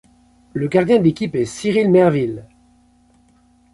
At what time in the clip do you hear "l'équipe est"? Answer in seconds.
1.03-1.45